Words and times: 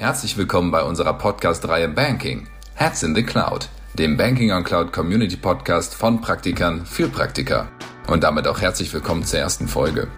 Herzlich 0.00 0.38
willkommen 0.38 0.70
bei 0.70 0.82
unserer 0.82 1.12
Podcast-Reihe 1.12 1.86
Banking, 1.86 2.46
Hats 2.74 3.02
in 3.02 3.14
the 3.14 3.22
Cloud, 3.22 3.68
dem 3.98 4.16
Banking 4.16 4.50
on 4.50 4.64
Cloud 4.64 4.94
Community 4.94 5.36
Podcast 5.36 5.94
von 5.94 6.22
Praktikern 6.22 6.86
für 6.86 7.06
Praktiker. 7.06 7.68
Und 8.08 8.24
damit 8.24 8.48
auch 8.48 8.62
herzlich 8.62 8.90
willkommen 8.94 9.24
zur 9.24 9.40
ersten 9.40 9.68
Folge. 9.68 10.08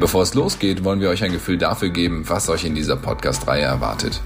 Bevor 0.00 0.22
es 0.22 0.34
losgeht, 0.34 0.82
wollen 0.82 1.00
wir 1.00 1.08
euch 1.08 1.22
ein 1.22 1.30
Gefühl 1.30 1.56
dafür 1.56 1.90
geben, 1.90 2.28
was 2.28 2.48
euch 2.48 2.64
in 2.64 2.74
dieser 2.74 2.96
Podcast-Reihe 2.96 3.62
erwartet. 3.62 4.20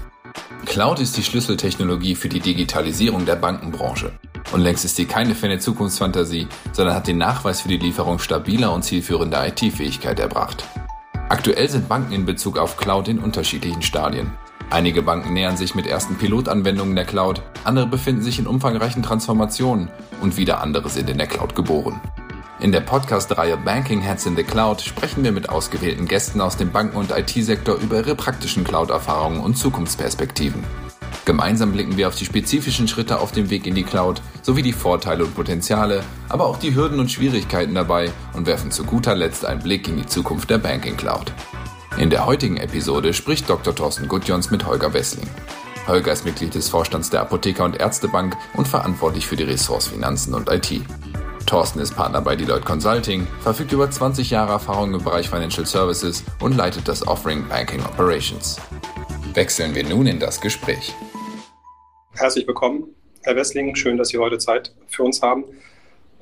Cloud 0.65 0.99
ist 0.99 1.15
die 1.15 1.23
Schlüsseltechnologie 1.23 2.15
für 2.15 2.29
die 2.29 2.39
Digitalisierung 2.39 3.27
der 3.27 3.35
Bankenbranche. 3.35 4.13
Und 4.51 4.61
längst 4.61 4.83
ist 4.83 4.95
sie 4.95 5.05
keine 5.05 5.35
ferne 5.35 5.59
Zukunftsfantasie, 5.59 6.47
sondern 6.71 6.95
hat 6.95 7.05
den 7.05 7.19
Nachweis 7.19 7.61
für 7.61 7.69
die 7.69 7.77
Lieferung 7.77 8.17
stabiler 8.17 8.73
und 8.73 8.81
zielführender 8.81 9.47
IT-Fähigkeit 9.47 10.19
erbracht. 10.19 10.63
Aktuell 11.29 11.69
sind 11.69 11.87
Banken 11.87 12.13
in 12.13 12.25
Bezug 12.25 12.57
auf 12.57 12.77
Cloud 12.77 13.07
in 13.09 13.19
unterschiedlichen 13.19 13.83
Stadien. 13.83 14.31
Einige 14.69 15.01
Banken 15.01 15.33
nähern 15.33 15.57
sich 15.57 15.75
mit 15.75 15.87
ersten 15.87 16.15
Pilotanwendungen 16.15 16.95
der 16.95 17.05
Cloud, 17.05 17.41
andere 17.63 17.87
befinden 17.87 18.21
sich 18.21 18.39
in 18.39 18.47
umfangreichen 18.47 19.03
Transformationen 19.03 19.89
und 20.21 20.37
wieder 20.37 20.61
andere 20.61 20.89
sind 20.89 21.09
in 21.09 21.17
der 21.17 21.27
Cloud 21.27 21.55
geboren. 21.55 22.01
In 22.59 22.71
der 22.71 22.79
Podcast-Reihe 22.79 23.57
Banking 23.57 23.99
Heads 23.99 24.25
in 24.25 24.35
the 24.35 24.43
Cloud 24.43 24.81
sprechen 24.81 25.23
wir 25.23 25.31
mit 25.33 25.49
ausgewählten 25.49 26.07
Gästen 26.07 26.39
aus 26.39 26.55
dem 26.55 26.71
Banken- 26.71 26.97
und 26.97 27.11
IT-Sektor 27.11 27.75
über 27.75 27.97
ihre 27.97 28.15
praktischen 28.15 28.63
Cloud-Erfahrungen 28.63 29.41
und 29.41 29.57
Zukunftsperspektiven. 29.57 30.63
Gemeinsam 31.25 31.71
blicken 31.71 31.95
wir 31.97 32.07
auf 32.07 32.15
die 32.15 32.25
spezifischen 32.25 32.87
Schritte 32.87 33.19
auf 33.19 33.31
dem 33.31 33.49
Weg 33.49 33.65
in 33.65 33.75
die 33.75 33.83
Cloud 33.83 34.21
sowie 34.41 34.61
die 34.61 34.73
Vorteile 34.73 35.23
und 35.23 35.35
Potenziale, 35.35 36.03
aber 36.27 36.45
auch 36.45 36.57
die 36.57 36.75
Hürden 36.75 36.99
und 36.99 37.11
Schwierigkeiten 37.11 37.75
dabei 37.75 38.11
und 38.33 38.45
werfen 38.45 38.71
zu 38.71 38.83
guter 38.83 39.15
Letzt 39.15 39.45
einen 39.45 39.61
Blick 39.61 39.87
in 39.87 39.97
die 39.97 40.05
Zukunft 40.05 40.49
der 40.49 40.57
Banking 40.57 40.97
Cloud. 40.97 41.31
In 41.97 42.09
der 42.09 42.25
heutigen 42.25 42.57
Episode 42.57 43.13
spricht 43.13 43.47
Dr. 43.47 43.75
Thorsten 43.75 44.07
Gudjons 44.07 44.49
mit 44.49 44.65
Holger 44.65 44.93
Wessling. 44.93 45.29
Holger 45.87 46.11
ist 46.11 46.25
Mitglied 46.25 46.55
des 46.55 46.67
Vorstands 46.67 47.11
der 47.11 47.21
Apotheker- 47.21 47.65
und 47.65 47.79
Ärztebank 47.79 48.35
und 48.55 48.67
verantwortlich 48.67 49.27
für 49.27 49.35
die 49.35 49.43
Ressorts 49.43 49.87
Finanzen 49.87 50.33
und 50.33 50.49
IT. 50.49 50.81
Thorsten 51.45 51.79
ist 51.79 51.95
Partner 51.95 52.21
bei 52.21 52.35
Deloitte 52.35 52.65
Consulting, 52.65 53.27
verfügt 53.41 53.73
über 53.73 53.89
20 53.91 54.31
Jahre 54.31 54.53
Erfahrung 54.53 54.95
im 54.95 55.03
Bereich 55.03 55.29
Financial 55.29 55.67
Services 55.67 56.23
und 56.41 56.57
leitet 56.57 56.87
das 56.87 57.07
Offering 57.07 57.47
Banking 57.47 57.81
Operations. 57.81 58.59
Wechseln 59.35 59.75
wir 59.75 59.83
nun 59.83 60.07
in 60.07 60.19
das 60.19 60.41
Gespräch. 60.41 60.95
Herzlich 62.15 62.47
willkommen, 62.47 62.85
Herr 63.21 63.35
Wessling. 63.35 63.75
Schön, 63.75 63.97
dass 63.97 64.09
Sie 64.09 64.17
heute 64.17 64.39
Zeit 64.39 64.73
für 64.87 65.03
uns 65.03 65.21
haben 65.21 65.45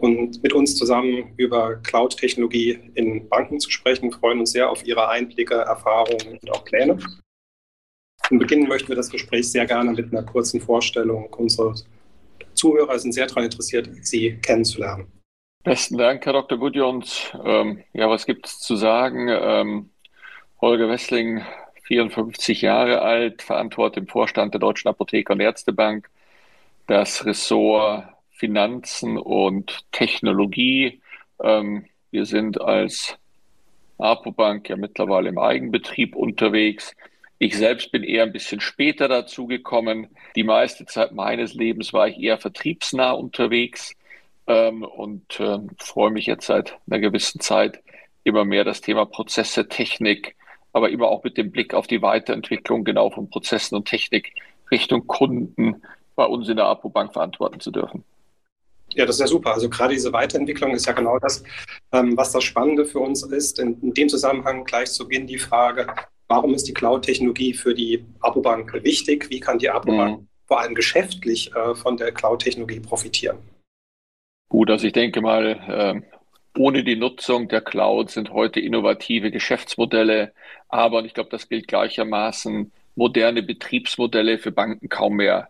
und 0.01 0.41
mit 0.41 0.53
uns 0.53 0.75
zusammen 0.75 1.33
über 1.37 1.75
Cloud-Technologie 1.75 2.79
in 2.95 3.29
Banken 3.29 3.59
zu 3.59 3.69
sprechen. 3.69 4.11
Wir 4.11 4.17
freuen 4.17 4.39
uns 4.39 4.51
sehr 4.51 4.69
auf 4.69 4.85
Ihre 4.85 5.07
Einblicke, 5.07 5.55
Erfahrungen 5.55 6.39
und 6.41 6.51
auch 6.51 6.65
Pläne. 6.65 6.97
Und 8.29 8.39
beginnen 8.39 8.67
möchten 8.67 8.89
wir 8.89 8.95
das 8.95 9.11
Gespräch 9.11 9.51
sehr 9.51 9.65
gerne 9.65 9.91
mit 9.91 10.11
einer 10.11 10.23
kurzen 10.23 10.59
Vorstellung. 10.59 11.31
Unsere 11.33 11.75
Zuhörer 12.55 12.97
sind 12.97 13.13
sehr 13.13 13.27
daran 13.27 13.43
interessiert, 13.43 13.89
Sie 14.01 14.37
kennenzulernen. 14.41 15.07
Besten 15.63 15.97
Dank, 15.97 16.25
Herr 16.25 16.33
Dr. 16.33 16.57
Gudjons. 16.57 17.31
Ähm, 17.45 17.83
ja, 17.93 18.09
was 18.09 18.25
gibt 18.25 18.47
es 18.47 18.59
zu 18.59 18.75
sagen? 18.75 19.27
Ähm, 19.29 19.89
Holger 20.59 20.89
Wessling 20.89 21.43
54 21.83 22.61
Jahre 22.61 23.01
alt, 23.01 23.43
verantwortet 23.43 24.03
im 24.03 24.07
Vorstand 24.07 24.55
der 24.55 24.59
Deutschen 24.59 24.87
Apotheker- 24.87 25.33
und 25.33 25.41
Ärztebank 25.41 26.09
das 26.87 27.23
Ressort 27.25 28.05
Finanzen 28.41 29.19
und 29.19 29.85
Technologie. 29.91 30.99
Ähm, 31.43 31.85
wir 32.09 32.25
sind 32.25 32.59
als 32.59 33.15
Apobank 33.99 34.67
ja 34.67 34.77
mittlerweile 34.77 35.29
im 35.29 35.37
Eigenbetrieb 35.37 36.15
unterwegs. 36.15 36.95
Ich 37.37 37.55
selbst 37.55 37.91
bin 37.91 38.03
eher 38.03 38.23
ein 38.23 38.31
bisschen 38.31 38.59
später 38.59 39.07
dazu 39.07 39.45
gekommen. 39.45 40.07
Die 40.35 40.43
meiste 40.43 40.87
Zeit 40.87 41.11
meines 41.11 41.53
Lebens 41.53 41.93
war 41.93 42.07
ich 42.07 42.17
eher 42.17 42.39
vertriebsnah 42.39 43.11
unterwegs 43.11 43.93
ähm, 44.47 44.81
und 44.81 45.39
äh, 45.39 45.59
freue 45.77 46.09
mich 46.09 46.25
jetzt 46.25 46.47
seit 46.47 46.79
einer 46.89 46.99
gewissen 46.99 47.41
Zeit 47.41 47.83
immer 48.23 48.43
mehr 48.43 48.63
das 48.63 48.81
Thema 48.81 49.05
Prozesse, 49.05 49.67
Technik, 49.67 50.35
aber 50.73 50.89
immer 50.89 51.09
auch 51.09 51.23
mit 51.23 51.37
dem 51.37 51.51
Blick 51.51 51.75
auf 51.75 51.85
die 51.85 52.01
Weiterentwicklung 52.01 52.85
genau 52.85 53.11
von 53.11 53.29
Prozessen 53.29 53.75
und 53.75 53.87
Technik 53.87 54.33
Richtung 54.71 55.05
Kunden 55.05 55.83
bei 56.15 56.25
uns 56.25 56.49
in 56.49 56.55
der 56.55 56.65
Apobank 56.65 57.13
verantworten 57.13 57.59
zu 57.59 57.69
dürfen. 57.69 58.03
Ja, 58.93 59.05
das 59.05 59.15
ist 59.15 59.21
ja 59.21 59.27
super. 59.27 59.53
Also 59.53 59.69
gerade 59.69 59.93
diese 59.93 60.11
Weiterentwicklung 60.13 60.71
ist 60.73 60.85
ja 60.85 60.93
genau 60.93 61.17
das, 61.19 61.43
ähm, 61.91 62.15
was 62.17 62.31
das 62.31 62.43
Spannende 62.43 62.85
für 62.85 62.99
uns 62.99 63.23
ist. 63.23 63.59
In, 63.59 63.79
in, 63.81 63.93
dem 63.93 64.09
Zusammenhang 64.09 64.63
gleich 64.65 64.91
zu 64.91 65.07
Beginn 65.07 65.27
die 65.27 65.37
Frage, 65.37 65.87
warum 66.27 66.53
ist 66.53 66.67
die 66.67 66.73
Cloud-Technologie 66.73 67.53
für 67.53 67.73
die 67.73 68.03
Apobank 68.19 68.73
wichtig? 68.83 69.29
Wie 69.29 69.39
kann 69.39 69.59
die 69.59 69.69
Apobank 69.69 70.21
mhm. 70.21 70.27
vor 70.45 70.61
allem 70.61 70.75
geschäftlich 70.75 71.53
äh, 71.55 71.75
von 71.75 71.97
der 71.97 72.11
Cloud-Technologie 72.11 72.79
profitieren? 72.79 73.37
Gut, 74.49 74.69
also 74.69 74.87
ich 74.87 74.93
denke 74.93 75.21
mal, 75.21 75.45
äh, 75.67 76.01
ohne 76.57 76.83
die 76.83 76.97
Nutzung 76.97 77.47
der 77.47 77.61
Cloud 77.61 78.11
sind 78.11 78.31
heute 78.31 78.59
innovative 78.59 79.31
Geschäftsmodelle, 79.31 80.33
aber, 80.67 80.99
und 80.99 81.05
ich 81.05 81.13
glaube, 81.13 81.29
das 81.29 81.47
gilt 81.47 81.67
gleichermaßen, 81.67 82.71
moderne 82.95 83.43
Betriebsmodelle 83.43 84.37
für 84.37 84.51
Banken 84.51 84.89
kaum 84.89 85.15
mehr 85.15 85.49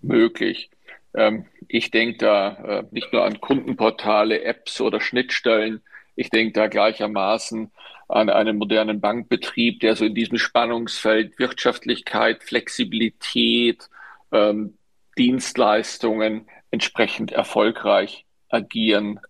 möglich. 0.00 0.70
Ähm, 1.14 1.46
ich 1.68 1.90
denke 1.90 2.18
da 2.18 2.52
äh, 2.52 2.84
nicht 2.90 3.12
nur 3.12 3.24
an 3.24 3.40
Kundenportale, 3.40 4.42
Apps 4.42 4.80
oder 4.80 5.00
Schnittstellen. 5.00 5.82
Ich 6.16 6.30
denke 6.30 6.52
da 6.52 6.66
gleichermaßen 6.66 7.70
an 8.08 8.28
einen 8.28 8.58
modernen 8.58 9.00
Bankbetrieb, 9.00 9.80
der 9.80 9.96
so 9.96 10.04
in 10.04 10.14
diesem 10.14 10.38
Spannungsfeld 10.38 11.38
Wirtschaftlichkeit, 11.38 12.42
Flexibilität, 12.42 13.88
ähm, 14.32 14.76
Dienstleistungen 15.16 16.48
entsprechend 16.70 17.32
erfolgreich 17.32 18.24
agieren 18.48 19.20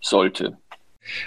sollte. 0.00 0.58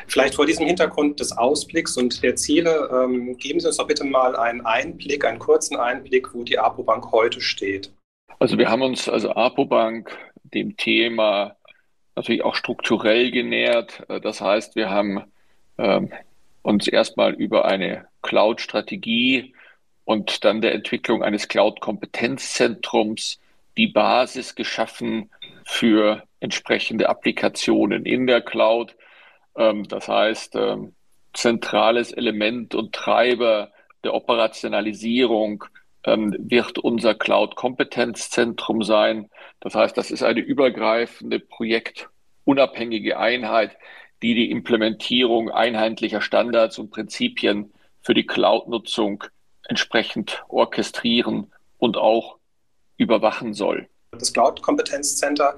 Vielleicht 0.08 0.36
vor 0.36 0.46
diesem 0.46 0.68
Hintergrund 0.68 1.20
des 1.20 1.32
Ausblicks 1.32 1.98
und 1.98 2.22
der 2.22 2.36
Ziele 2.36 2.90
ähm, 2.94 3.38
geben 3.38 3.60
Sie 3.60 3.68
uns 3.68 3.78
doch 3.78 3.88
bitte 3.88 4.04
mal 4.04 4.36
einen 4.36 4.62
Einblick, 4.62 5.26
einen 5.26 5.40
kurzen 5.40 5.76
Einblick, 5.76 6.34
wo 6.34 6.44
die 6.44 6.60
APO-Bank 6.60 7.12
heute 7.12 7.42
steht. 7.42 7.92
Also 8.42 8.58
wir 8.58 8.70
haben 8.72 8.82
uns 8.82 9.08
als 9.08 9.24
APO-Bank 9.24 10.18
dem 10.46 10.76
Thema 10.76 11.58
natürlich 12.16 12.44
auch 12.44 12.56
strukturell 12.56 13.30
genähert. 13.30 14.04
Äh, 14.10 14.20
das 14.20 14.42
heißt, 14.42 14.76
wir 14.76 14.90
haben 14.90 15.26
ähm, 15.78 16.12
uns 16.64 16.88
erstmal 16.88 17.36
über 17.36 17.66
eine 17.66 18.08
Cloud-Strategie 18.24 19.54
und 20.06 20.44
dann 20.44 20.60
der 20.60 20.74
Entwicklung 20.74 21.22
eines 21.22 21.50
Cloud-Kompetenzzentrums 21.50 23.40
die 23.78 23.90
Basis 23.90 24.56
geschaffen 24.56 25.30
für 25.64 26.24
entsprechende 26.40 27.10
Applikationen 27.10 28.08
in 28.08 28.26
der 28.26 28.42
Cloud. 28.42 28.96
Ähm, 29.56 29.88
das 29.88 30.08
heißt, 30.08 30.56
ähm, 30.56 30.96
zentrales 31.36 32.12
Element 32.12 32.74
und 32.74 32.92
Treiber 32.96 33.72
der 34.04 34.16
Operationalisierung 34.16 35.64
wird 36.04 36.80
unser 36.80 37.14
Cloud-Kompetenzzentrum 37.14 38.84
sein. 38.84 39.30
Das 39.60 39.76
heißt, 39.76 39.98
das 39.98 40.12
ist 40.12 40.24
eine 40.24 40.40
übergreifende, 40.40 41.40
projektunabhängige 41.40 43.18
Einheit, 43.20 43.78
die 44.22 44.36
die 44.36 44.52
Implementierung 44.52 45.50
einheitlicher 45.50 46.22
Standards 46.22 46.78
und 46.78 46.92
Prinzipien 46.92 47.74
für 48.02 48.14
die 48.14 48.26
Cloud-Nutzung 48.26 49.24
entsprechend 49.68 50.44
orchestrieren 50.48 51.52
und 51.78 51.98
auch 51.98 52.38
überwachen 52.98 53.54
soll. 53.54 53.88
Das 54.12 54.34
Cloud-Kompetenzcenter 54.34 55.56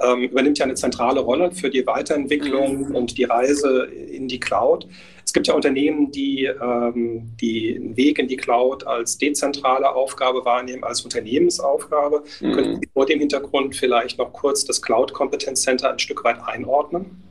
ähm, 0.00 0.24
übernimmt 0.24 0.58
ja 0.58 0.64
eine 0.64 0.74
zentrale 0.74 1.20
Rolle 1.20 1.52
für 1.52 1.70
die 1.70 1.86
Weiterentwicklung 1.86 2.88
mhm. 2.88 2.94
und 2.94 3.18
die 3.18 3.24
Reise 3.24 3.84
in 3.84 4.28
die 4.28 4.40
Cloud. 4.40 4.86
Es 5.24 5.34
gibt 5.34 5.46
ja 5.46 5.52
Unternehmen, 5.52 6.10
die 6.10 6.46
ähm, 6.46 7.36
den 7.40 7.96
Weg 7.98 8.18
in 8.18 8.28
die 8.28 8.38
Cloud 8.38 8.86
als 8.86 9.18
dezentrale 9.18 9.94
Aufgabe 9.94 10.44
wahrnehmen, 10.46 10.84
als 10.84 11.02
Unternehmensaufgabe. 11.02 12.22
Mhm. 12.40 12.52
Können 12.52 12.80
Sie 12.80 12.88
vor 12.94 13.04
dem 13.04 13.18
Hintergrund 13.18 13.76
vielleicht 13.76 14.18
noch 14.18 14.32
kurz 14.32 14.64
das 14.64 14.80
Cloud-Kompetenzcenter 14.80 15.90
ein 15.90 15.98
Stück 15.98 16.24
weit 16.24 16.38
einordnen? 16.46 17.22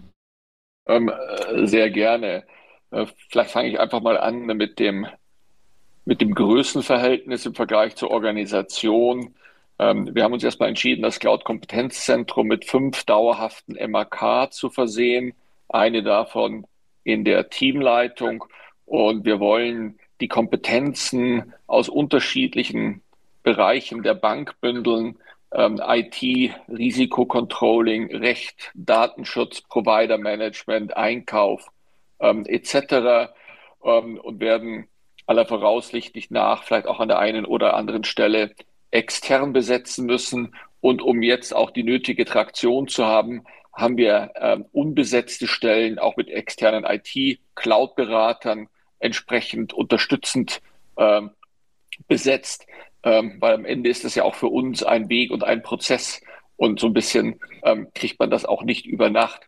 Ähm, 0.87 1.09
äh, 1.09 1.65
sehr 1.65 1.89
gerne. 1.89 2.43
Äh, 2.91 3.07
vielleicht 3.29 3.49
fange 3.49 3.69
ich 3.69 3.79
einfach 3.79 4.01
mal 4.01 4.17
an 4.17 4.45
mit 4.45 4.77
dem, 4.77 5.07
mit 6.05 6.21
dem 6.21 6.35
Größenverhältnis 6.35 7.47
im 7.47 7.55
Vergleich 7.55 7.95
zur 7.95 8.11
Organisation. 8.11 9.33
Ähm, 9.79 10.13
wir 10.15 10.23
haben 10.23 10.33
uns 10.33 10.43
erstmal 10.43 10.69
entschieden, 10.69 11.03
das 11.03 11.19
Cloud-Kompetenzzentrum 11.19 12.47
mit 12.47 12.65
fünf 12.65 13.03
dauerhaften 13.03 13.77
MAK 13.91 14.51
zu 14.51 14.69
versehen. 14.69 15.33
Eine 15.69 16.03
davon 16.03 16.65
in 17.03 17.23
der 17.23 17.49
Teamleitung. 17.49 18.45
Und 18.85 19.25
wir 19.25 19.39
wollen 19.39 19.99
die 20.21 20.27
Kompetenzen 20.27 21.53
aus 21.67 21.89
unterschiedlichen 21.89 23.01
Bereichen 23.43 24.03
der 24.03 24.15
Bank 24.15 24.59
bündeln. 24.61 25.17
Ähm, 25.51 25.79
IT, 25.81 26.21
Risikocontrolling, 26.67 28.13
Recht, 28.15 28.71
Datenschutz, 28.73 29.61
Provider 29.61 30.17
Management, 30.17 30.97
Einkauf 30.97 31.71
ähm, 32.19 32.45
etc. 32.45 33.31
Ähm, 33.83 34.17
und 34.17 34.39
werden 34.39 34.87
aller 35.25 35.45
Voraussicht 35.45 36.31
nach 36.31 36.63
vielleicht 36.63 36.87
auch 36.87 36.99
an 36.99 37.09
der 37.09 37.19
einen 37.19 37.45
oder 37.45 37.75
anderen 37.75 38.03
Stelle 38.03 38.51
extern 38.91 39.53
besetzen 39.53 40.05
müssen. 40.05 40.55
Und 40.81 41.01
um 41.01 41.21
jetzt 41.21 41.55
auch 41.55 41.71
die 41.71 41.83
nötige 41.83 42.25
Traktion 42.25 42.87
zu 42.87 43.05
haben, 43.05 43.43
haben 43.73 43.97
wir 43.97 44.31
äh, 44.35 44.57
unbesetzte 44.71 45.47
Stellen 45.47 45.99
auch 45.99 46.17
mit 46.17 46.29
externen 46.29 46.83
IT-Cloud-Beratern 46.83 48.69
entsprechend 48.99 49.73
unterstützend 49.73 50.61
äh, 50.95 51.21
besetzt, 52.07 52.65
ähm, 53.03 53.37
weil 53.39 53.53
am 53.53 53.65
Ende 53.65 53.89
ist 53.89 54.03
es 54.03 54.15
ja 54.15 54.23
auch 54.23 54.35
für 54.35 54.47
uns 54.47 54.83
ein 54.83 55.09
Weg 55.09 55.31
und 55.31 55.43
ein 55.43 55.61
Prozess 55.61 56.21
und 56.55 56.79
so 56.79 56.87
ein 56.87 56.93
bisschen 56.93 57.39
ähm, 57.63 57.87
kriegt 57.93 58.19
man 58.19 58.31
das 58.31 58.45
auch 58.45 58.63
nicht 58.63 58.85
über 58.85 59.09
Nacht. 59.09 59.41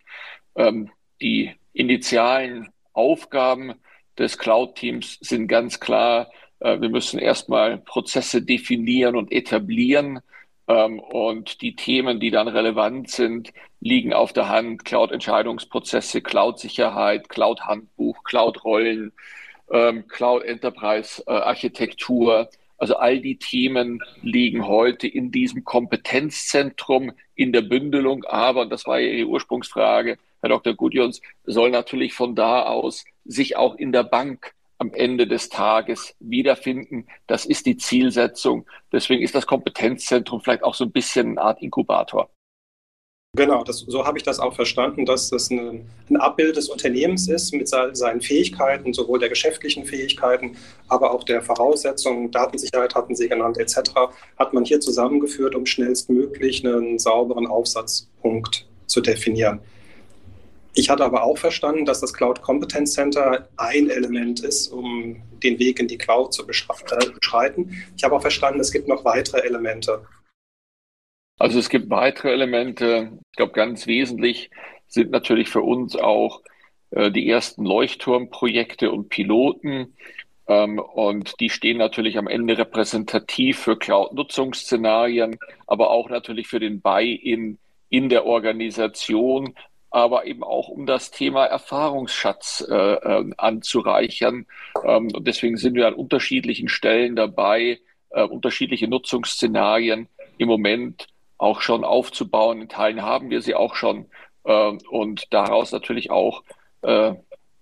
Ähm, 0.55 0.91
die 1.21 1.51
initialen 1.73 2.69
Aufgaben 2.93 3.73
des 4.17 4.37
Cloud-Teams 4.37 5.17
sind 5.21 5.47
ganz 5.47 5.79
klar, 5.79 6.29
wir 6.59 6.89
müssen 6.89 7.19
erstmal 7.19 7.77
Prozesse 7.77 8.41
definieren 8.41 9.15
und 9.15 9.31
etablieren. 9.31 10.19
Ähm, 10.69 10.99
und 10.99 11.61
die 11.61 11.75
Themen, 11.75 12.19
die 12.19 12.29
dann 12.29 12.47
relevant 12.47 13.09
sind, 13.09 13.51
liegen 13.79 14.13
auf 14.13 14.33
der 14.33 14.49
Hand. 14.49 14.85
Cloud-Entscheidungsprozesse, 14.85 16.21
Cloud-Sicherheit, 16.21 17.29
Cloud-Handbuch, 17.29 18.23
Cloud-Rollen, 18.23 19.11
ähm, 19.71 20.07
Cloud-Enterprise-Architektur. 20.07 22.49
Also 22.77 22.95
all 22.95 23.19
die 23.19 23.37
Themen 23.37 23.99
liegen 24.21 24.67
heute 24.67 25.07
in 25.07 25.31
diesem 25.31 25.63
Kompetenzzentrum 25.63 27.13
in 27.35 27.51
der 27.51 27.61
Bündelung. 27.61 28.23
Aber, 28.25 28.61
und 28.61 28.69
das 28.69 28.85
war 28.85 28.99
ja 28.99 29.09
Ihre 29.09 29.27
Ursprungsfrage, 29.27 30.19
Herr 30.41 30.49
Dr. 30.49 30.75
Gudjons, 30.75 31.19
soll 31.45 31.71
natürlich 31.71 32.13
von 32.13 32.35
da 32.35 32.61
aus 32.63 33.05
sich 33.25 33.57
auch 33.57 33.75
in 33.75 33.91
der 33.91 34.03
Bank 34.03 34.53
am 34.79 34.93
Ende 34.93 35.27
des 35.27 35.49
Tages 35.49 36.15
wiederfinden. 36.19 37.07
Das 37.27 37.45
ist 37.45 37.65
die 37.65 37.77
Zielsetzung. 37.77 38.65
Deswegen 38.91 39.21
ist 39.21 39.35
das 39.35 39.45
Kompetenzzentrum 39.45 40.41
vielleicht 40.41 40.63
auch 40.63 40.73
so 40.73 40.85
ein 40.85 40.91
bisschen 40.91 41.37
eine 41.37 41.41
Art 41.41 41.61
Inkubator. 41.61 42.29
Genau, 43.35 43.63
das, 43.63 43.79
so 43.81 44.05
habe 44.05 44.17
ich 44.17 44.23
das 44.23 44.39
auch 44.39 44.55
verstanden, 44.55 45.05
dass 45.05 45.29
das 45.29 45.51
eine, 45.51 45.85
ein 46.09 46.17
Abbild 46.17 46.55
des 46.55 46.67
Unternehmens 46.67 47.27
ist 47.27 47.53
mit 47.53 47.67
seinen 47.67 48.21
Fähigkeiten, 48.21 48.91
sowohl 48.91 49.19
der 49.19 49.29
geschäftlichen 49.29 49.85
Fähigkeiten, 49.85 50.57
aber 50.87 51.11
auch 51.11 51.23
der 51.23 51.43
Voraussetzungen, 51.43 52.31
Datensicherheit 52.31 52.95
hatten 52.95 53.15
Sie 53.15 53.29
genannt, 53.29 53.59
etc., 53.59 53.91
hat 54.39 54.53
man 54.53 54.65
hier 54.65 54.79
zusammengeführt, 54.79 55.53
um 55.53 55.67
schnellstmöglich 55.67 56.65
einen 56.65 56.97
sauberen 56.97 57.45
Aufsatzpunkt 57.45 58.65
zu 58.87 58.99
definieren. 58.99 59.59
Ich 60.73 60.89
hatte 60.89 61.03
aber 61.03 61.23
auch 61.23 61.37
verstanden, 61.37 61.85
dass 61.85 62.01
das 62.01 62.13
Cloud 62.13 62.41
Competence 62.41 62.93
Center 62.93 63.47
ein 63.57 63.89
Element 63.89 64.41
ist, 64.41 64.67
um 64.67 65.21
den 65.43 65.57
Weg 65.59 65.79
in 65.79 65.87
die 65.87 65.97
Cloud 65.97 66.33
zu 66.33 66.43
äh, 66.43 66.45
beschreiten. 66.47 67.83
Ich 67.97 68.03
habe 68.03 68.15
auch 68.15 68.21
verstanden, 68.21 68.59
es 68.59 68.71
gibt 68.71 68.87
noch 68.87 69.03
weitere 69.05 69.41
Elemente. 69.41 70.05
Also 71.39 71.57
es 71.59 71.69
gibt 71.69 71.89
weitere 71.89 72.31
Elemente. 72.33 73.11
Ich 73.31 73.37
glaube, 73.37 73.53
ganz 73.53 73.87
wesentlich 73.87 74.51
sind 74.87 75.11
natürlich 75.11 75.49
für 75.49 75.61
uns 75.61 75.95
auch 75.95 76.41
äh, 76.91 77.11
die 77.11 77.29
ersten 77.29 77.63
Leuchtturmprojekte 77.63 78.91
und 78.91 79.09
Piloten. 79.09 79.95
Ähm, 80.47 80.79
und 80.79 81.39
die 81.39 81.49
stehen 81.49 81.77
natürlich 81.77 82.17
am 82.17 82.27
Ende 82.27 82.57
repräsentativ 82.57 83.59
für 83.59 83.77
Cloud-Nutzungsszenarien, 83.77 85.37
aber 85.67 85.91
auch 85.91 86.09
natürlich 86.09 86.47
für 86.47 86.59
den 86.59 86.81
Buy-in 86.81 87.57
in 87.89 88.09
der 88.09 88.25
Organisation, 88.25 89.55
aber 89.91 90.25
eben 90.25 90.43
auch 90.43 90.67
um 90.67 90.85
das 90.85 91.11
Thema 91.11 91.45
Erfahrungsschatz 91.45 92.65
äh, 92.69 92.75
äh, 92.75 93.31
anzureichern. 93.37 94.45
Ähm, 94.83 95.09
und 95.13 95.27
deswegen 95.27 95.57
sind 95.57 95.75
wir 95.75 95.87
an 95.87 95.93
unterschiedlichen 95.93 96.69
Stellen 96.69 97.15
dabei, 97.15 97.79
äh, 98.09 98.23
unterschiedliche 98.23 98.87
Nutzungsszenarien 98.87 100.07
im 100.37 100.47
Moment 100.47 101.07
auch 101.37 101.61
schon 101.61 101.83
aufzubauen. 101.83 102.61
In 102.61 102.69
Teilen 102.69 103.01
haben 103.01 103.29
wir 103.29 103.41
sie 103.41 103.55
auch 103.55 103.75
schon 103.75 104.05
äh, 104.43 104.77
und 104.89 105.33
daraus 105.33 105.71
natürlich 105.71 106.11
auch 106.11 106.43
äh, 106.81 107.13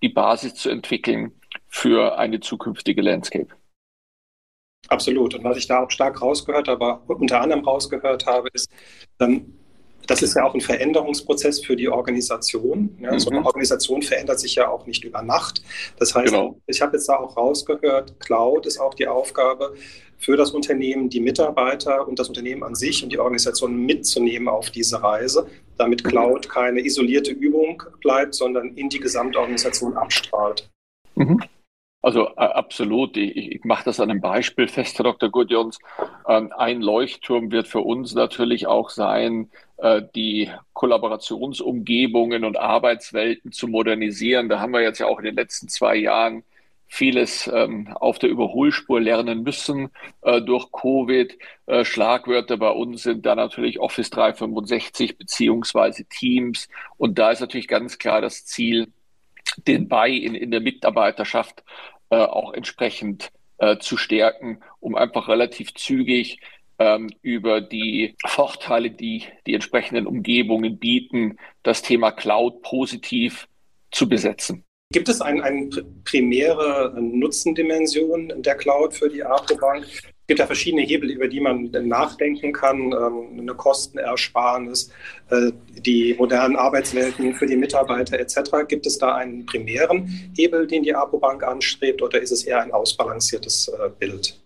die 0.02 0.10
Basis 0.10 0.56
zu 0.56 0.70
entwickeln 0.70 1.34
für 1.68 2.18
eine 2.18 2.40
zukünftige 2.40 3.02
Landscape. 3.02 3.50
Absolut. 4.90 5.36
Und 5.36 5.44
was 5.44 5.58
ich 5.58 5.68
da 5.68 5.84
auch 5.84 5.92
stark 5.92 6.22
rausgehört, 6.22 6.70
aber 6.70 7.02
unter 7.08 7.42
anderem 7.42 7.64
rausgehört 7.64 8.26
habe, 8.26 8.50
ist, 8.54 8.70
ähm, 9.20 9.58
das 10.08 10.22
ist 10.22 10.36
ja 10.36 10.44
auch 10.44 10.54
ein 10.54 10.62
Veränderungsprozess 10.62 11.64
für 11.64 11.76
die 11.76 11.90
Organisation. 11.90 12.98
Ja, 13.02 13.14
mhm. 13.14 13.20
So 13.20 13.30
eine 13.30 13.46
Organisation 13.46 14.02
verändert 14.02 14.40
sich 14.40 14.56
ja 14.56 14.70
auch 14.70 14.88
nicht 14.88 15.04
über 15.04 15.22
Nacht. 15.22 15.62
Das 16.00 16.16
heißt, 16.16 16.34
genau. 16.34 16.60
ich 16.66 16.82
habe 16.82 16.98
jetzt 16.98 17.08
da 17.08 17.18
auch 17.18 17.38
rausgehört, 17.38 18.20
Cloud 18.20 18.66
ist 18.66 18.80
auch 18.80 18.94
die 18.94 19.08
Aufgabe, 19.08 19.76
für 20.20 20.36
das 20.36 20.52
Unternehmen, 20.52 21.10
die 21.10 21.20
Mitarbeiter 21.20 22.08
und 22.08 22.18
das 22.18 22.28
Unternehmen 22.28 22.64
an 22.64 22.74
sich 22.74 23.04
und 23.04 23.12
die 23.12 23.20
Organisation 23.20 23.86
mitzunehmen 23.86 24.48
auf 24.48 24.72
diese 24.72 25.04
Reise, 25.04 25.48
damit 25.78 26.04
Cloud 26.04 26.50
keine 26.50 26.84
isolierte 26.84 27.32
Übung 27.32 27.84
bleibt, 28.02 28.34
sondern 28.34 28.74
in 28.74 28.90
die 28.90 29.00
Gesamtorganisation 29.00 29.96
abstrahlt. 29.96 30.70
Mhm. 31.16 31.40
Also 32.08 32.30
äh, 32.38 32.40
absolut. 32.40 33.18
Ich, 33.18 33.36
ich 33.36 33.66
mache 33.66 33.84
das 33.84 34.00
an 34.00 34.10
einem 34.10 34.22
Beispiel 34.22 34.70
fest, 34.70 34.98
Herr 34.98 35.04
Dr. 35.04 35.30
Gudjons. 35.30 35.78
Ähm, 36.26 36.54
ein 36.58 36.82
Leuchtturm 36.82 37.52
wird 37.52 37.68
für 37.68 37.82
uns 37.82 38.14
natürlich 38.14 38.66
auch 38.66 38.90
sein, 38.92 39.52
äh, 39.76 40.04
die 40.16 40.50
Kollaborationsumgebungen 40.72 42.46
und 42.46 42.58
Arbeitswelten 42.58 43.52
zu 43.52 43.68
modernisieren. 43.68 44.48
Da 44.48 44.62
haben 44.62 44.72
wir 44.72 44.82
jetzt 44.82 45.00
ja 45.00 45.08
auch 45.08 45.20
in 45.20 45.26
den 45.26 45.36
letzten 45.36 45.68
zwei 45.68 45.98
Jahren 45.98 46.46
vieles 46.86 47.52
ähm, 47.54 47.90
auf 47.94 48.20
der 48.20 48.30
Überholspur 48.30 49.02
lernen 49.02 49.44
müssen 49.44 49.90
äh, 50.22 50.42
durch 50.42 50.72
Covid. 50.72 51.38
Äh, 51.66 51.84
Schlagwörter 51.84 52.56
bei 52.56 52.70
uns 52.70 53.04
sind 53.04 53.26
da 53.26 53.36
natürlich 53.36 53.82
Office 53.82 54.12
365 54.12 55.18
beziehungsweise 55.18 56.06
Teams. 56.06 56.70
Und 56.96 57.20
da 57.20 57.32
ist 57.32 57.42
natürlich 57.42 57.68
ganz 57.68 57.98
klar 57.98 58.22
das 58.22 58.46
Ziel, 58.46 58.94
den 59.66 59.88
Buy 59.88 60.18
in, 60.18 60.36
in 60.36 60.52
der 60.52 60.60
Mitarbeiterschaft 60.60 61.64
äh, 62.10 62.18
auch 62.18 62.54
entsprechend 62.54 63.32
äh, 63.58 63.78
zu 63.78 63.98
stärken, 63.98 64.62
um 64.80 64.96
einfach 64.96 65.28
relativ 65.28 65.74
zügig 65.74 66.40
ähm, 66.80 67.10
über 67.22 67.62
die 67.62 68.16
Vorteile, 68.26 68.92
die 68.92 69.24
die 69.46 69.54
entsprechenden 69.54 70.08
Umgebungen 70.08 70.78
bieten, 70.78 71.38
das 71.64 71.82
Thema 71.82 72.12
Cloud 72.12 72.62
positiv 72.62 73.48
zu 73.92 74.08
besetzen. 74.08 74.64
Gibt 74.92 75.10
es 75.10 75.22
eine 75.22 75.44
ein 75.44 75.70
primäre 76.06 76.94
Nutzendimension 76.98 78.42
der 78.42 78.56
Cloud 78.56 78.94
für 78.94 79.10
die 79.10 79.24
Apobank? 79.24 79.86
Es 80.28 80.36
gibt 80.36 80.40
ja 80.42 80.46
verschiedene 80.46 80.82
Hebel, 80.82 81.10
über 81.10 81.30
die 81.30 81.40
man 81.40 81.72
nachdenken 81.72 82.52
kann. 82.52 82.92
Ähm, 82.92 83.40
eine 83.40 83.54
Kostenersparnis, 83.54 84.92
äh, 85.30 85.54
die 85.70 86.16
modernen 86.16 86.58
Arbeitswelten 86.58 87.34
für 87.34 87.46
die 87.46 87.56
Mitarbeiter 87.56 88.20
etc. 88.20 88.68
Gibt 88.68 88.86
es 88.86 88.98
da 88.98 89.16
einen 89.16 89.46
primären 89.46 90.30
Hebel, 90.36 90.68
den 90.68 90.84
die 90.84 90.94
Apobank 90.94 91.44
anstrebt, 91.44 92.02
oder 92.02 92.22
ist 92.22 92.32
es 92.32 92.44
eher 92.44 92.62
ein 92.62 92.74
ausbalanciertes 92.74 93.70
äh, 93.70 93.90
Bild? 93.98 94.38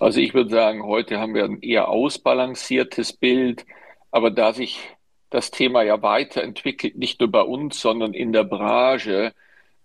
Also 0.00 0.18
ich 0.18 0.34
würde 0.34 0.50
sagen, 0.50 0.82
heute 0.82 1.20
haben 1.20 1.34
wir 1.34 1.44
ein 1.44 1.62
eher 1.62 1.90
ausbalanciertes 1.90 3.12
Bild, 3.12 3.64
aber 4.10 4.32
da 4.32 4.52
sich 4.52 4.80
das 5.30 5.52
Thema 5.52 5.84
ja 5.84 6.02
weiterentwickelt, 6.02 6.98
nicht 6.98 7.20
nur 7.20 7.30
bei 7.30 7.42
uns, 7.42 7.80
sondern 7.80 8.14
in 8.14 8.32
der 8.32 8.42
Branche, 8.42 9.32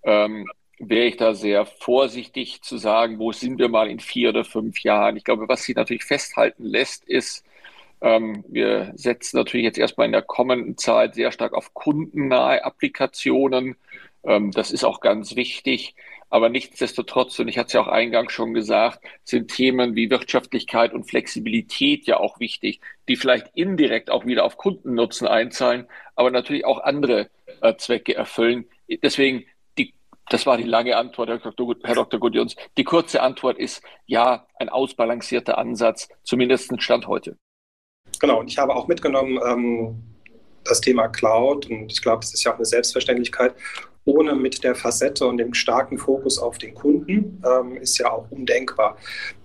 ähm, 0.02 0.48
wäre 0.80 1.06
ich 1.06 1.18
da 1.18 1.34
sehr 1.34 1.66
vorsichtig 1.66 2.62
zu 2.62 2.78
sagen, 2.78 3.20
wo 3.20 3.32
sind 3.32 3.60
wir 3.60 3.70
mal 3.70 3.90
in 3.90 4.00
vier 4.00 4.30
oder 4.30 4.46
fünf 4.46 4.82
Jahren. 4.82 5.18
Ich 5.18 5.24
glaube, 5.24 5.48
was 5.48 5.64
sich 5.64 5.76
natürlich 5.76 6.04
festhalten 6.04 6.66
lässt, 6.66 7.06
ist, 7.06 7.46
ähm, 8.02 8.44
wir 8.48 8.92
setzen 8.96 9.38
natürlich 9.38 9.66
jetzt 9.66 9.78
erstmal 9.78 10.06
in 10.08 10.12
der 10.12 10.22
kommenden 10.22 10.78
Zeit 10.78 11.16
sehr 11.16 11.32
stark 11.32 11.54
auf 11.54 11.74
kundennahe 11.74 12.64
Applikationen. 12.64 13.78
Ähm, 14.24 14.52
das 14.52 14.72
ist 14.72 14.84
auch 14.84 15.00
ganz 15.00 15.36
wichtig. 15.36 15.96
Aber 16.30 16.50
nichtsdestotrotz, 16.50 17.40
und 17.40 17.48
ich 17.48 17.58
hatte 17.58 17.68
es 17.68 17.74
ja 17.74 17.82
auch 17.82 17.88
eingangs 17.88 18.34
schon 18.34 18.54
gesagt, 18.54 19.00
sind 19.24 19.50
Themen 19.52 19.96
wie 19.96 20.10
Wirtschaftlichkeit 20.10 20.94
und 20.94 21.06
Flexibilität 21.06 22.08
ja 22.08 22.20
auch 22.20 22.40
wichtig, 22.40 22.82
die 23.08 23.16
vielleicht 23.16 23.48
indirekt 23.56 24.10
auch 24.10 24.26
wieder 24.26 24.44
auf 24.44 24.58
Kundennutzen 24.58 25.28
einzahlen, 25.28 25.88
aber 26.16 26.32
natürlich 26.32 26.66
auch 26.66 26.80
andere 26.80 27.30
äh, 27.62 27.76
Zwecke 27.78 28.16
erfüllen. 28.16 28.66
Deswegen 29.02 29.46
das 30.30 30.46
war 30.46 30.58
die 30.58 30.64
lange 30.64 30.98
Antwort, 30.98 31.30
Herr 31.30 31.96
Dr. 31.96 32.20
Gudjons. 32.20 32.56
Die 32.78 32.84
kurze 32.84 33.22
Antwort 33.22 33.60
ist 33.60 33.82
ja, 34.06 34.48
ein 34.58 34.70
ausbalancierter 34.70 35.58
Ansatz, 35.58 36.08
zumindest 36.24 36.82
Stand 36.82 37.08
heute. 37.08 37.38
Genau, 38.20 38.40
und 38.40 38.48
ich 38.48 38.58
habe 38.58 38.76
auch 38.76 38.88
mitgenommen 38.88 39.40
ähm, 39.46 40.04
das 40.64 40.82
Thema 40.82 41.08
Cloud 41.08 41.70
und 41.70 41.92
ich 41.92 42.02
glaube, 42.02 42.22
das 42.22 42.34
ist 42.34 42.44
ja 42.44 42.52
auch 42.52 42.56
eine 42.56 42.66
Selbstverständlichkeit. 42.66 43.54
Ohne 44.06 44.36
mit 44.36 44.64
der 44.64 44.76
Facette 44.76 45.26
und 45.26 45.38
dem 45.38 45.54
starken 45.54 45.98
Fokus 45.98 46.38
auf 46.38 46.60
den 46.60 46.76
Kunden 46.76 47.42
ähm, 47.44 47.78
ist 47.78 47.98
ja 47.98 48.12
auch 48.12 48.30
undenkbar. 48.30 48.98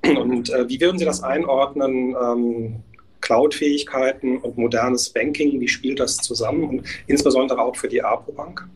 Und 0.04 0.50
äh, 0.50 0.68
wie 0.68 0.80
würden 0.80 0.98
Sie 0.98 1.06
das 1.06 1.22
einordnen? 1.22 2.14
Ähm, 2.22 2.82
Cloud-Fähigkeiten 3.22 4.38
und 4.38 4.58
modernes 4.58 5.10
Banking, 5.10 5.60
wie 5.60 5.68
spielt 5.68 6.00
das 6.00 6.16
zusammen? 6.16 6.64
Und 6.64 6.86
insbesondere 7.06 7.60
auch 7.60 7.76
für 7.76 7.88
die 7.88 8.02
APO-Bank? 8.02 8.68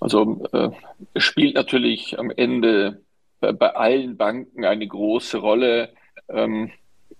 Also 0.00 0.42
äh, 0.52 0.70
es 1.14 1.22
spielt 1.22 1.54
natürlich 1.54 2.18
am 2.18 2.30
Ende 2.30 3.02
bei 3.40 3.74
allen 3.74 4.16
Banken 4.16 4.64
eine 4.64 4.86
große 4.86 5.38
Rolle. 5.38 5.94
Ähm, 6.28 6.70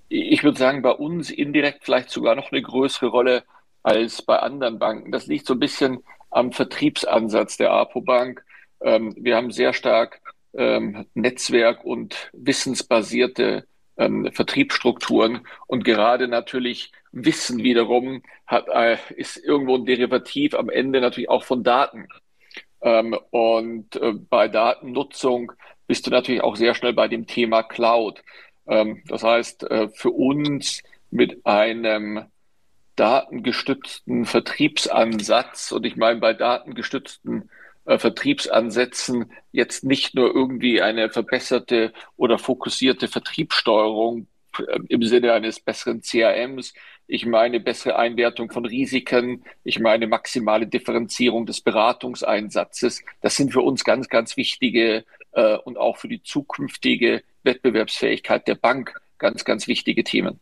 ich 0.09 0.43
würde 0.43 0.59
sagen, 0.59 0.83
bei 0.83 0.91
uns 0.91 1.31
indirekt 1.31 1.85
vielleicht 1.85 2.11
sogar 2.11 2.35
noch 2.35 2.53
eine 2.53 2.63
größere 2.63 3.09
Rolle 3.09 3.45
als 3.83 4.23
bei 4.23 4.39
anderen 4.39 4.79
Banken. 4.79 5.13
Das 5.13 5.27
liegt 5.27 5.47
so 5.47 5.55
ein 5.55 5.61
bisschen 5.61 6.03
am 6.31 6.53
Vertriebsansatz 6.53 7.57
der 7.57 7.73
APO-Bank. 7.73 8.45
Ähm, 8.83 9.15
wir 9.17 9.37
haben 9.37 9.51
sehr 9.51 9.73
stark 9.73 10.21
ähm, 10.53 11.07
Netzwerk- 11.15 11.85
und 11.85 12.31
wissensbasierte 12.33 13.67
ähm, 13.97 14.31
Vertriebsstrukturen 14.33 15.47
und 15.67 15.85
gerade 15.85 16.29
natürlich 16.29 16.93
Wissen 17.13 17.63
wiederum 17.63 18.23
hat, 18.47 18.69
äh, 18.69 18.97
ist 19.17 19.37
irgendwo 19.37 19.77
ein 19.77 19.85
Derivativ 19.85 20.55
am 20.55 20.71
Ende 20.71 21.01
natürlich 21.01 21.29
auch 21.29 21.45
von 21.45 21.63
Daten. 21.63 22.09
Ähm, 22.83 23.17
und 23.31 23.97
äh, 23.97 24.13
bei 24.13 24.49
Datennutzung 24.49 25.53
bist 25.87 26.07
du 26.07 26.11
natürlich 26.11 26.43
auch 26.43 26.57
sehr 26.57 26.75
schnell 26.75 26.93
bei 26.93 27.09
dem 27.09 27.27
Thema 27.27 27.63
Cloud. 27.63 28.23
Ähm, 28.67 29.03
das 29.07 29.23
heißt, 29.23 29.65
äh, 29.65 29.89
für 29.89 30.11
uns 30.11 30.83
mit 31.11 31.45
einem 31.45 32.27
datengestützten 32.97 34.25
Vertriebsansatz, 34.25 35.73
und 35.73 35.85
ich 35.87 35.97
meine 35.97 36.21
bei 36.21 36.35
datengestützten 36.35 37.51
äh, 37.87 37.99
Vertriebsansätzen 37.99 39.33
jetzt 39.53 39.85
nicht 39.85 40.15
nur 40.15 40.35
irgendwie 40.35 40.83
eine 40.83 41.11
verbesserte 41.11 41.93
oder 42.17 42.39
fokussierte 42.39 43.09
Vertriebssteuerung 43.09 44.27
im 44.89 45.03
Sinne 45.03 45.33
eines 45.33 45.61
besseren 45.61 46.03
CRMs. 46.03 46.75
Ich 47.07 47.27
meine 47.27 47.61
bessere 47.61 47.97
Einwertung 47.97 48.51
von 48.51 48.65
Risiken. 48.65 49.45
Ich 49.65 49.81
meine 49.81 50.07
maximale 50.07 50.67
Differenzierung 50.67 51.47
des 51.47 51.61
Beratungseinsatzes. 51.61 53.03
Das 53.21 53.37
sind 53.37 53.53
für 53.53 53.63
uns 53.63 53.85
ganz, 53.85 54.09
ganz 54.09 54.37
wichtige 54.37 55.05
äh, 55.33 55.57
und 55.57 55.79
auch 55.79 55.97
für 55.97 56.09
die 56.09 56.23
zukünftige 56.23 57.23
Wettbewerbsfähigkeit 57.43 58.47
der 58.47 58.55
Bank 58.55 59.01
ganz, 59.19 59.45
ganz 59.45 59.67
wichtige 59.67 60.05
Themen. 60.05 60.41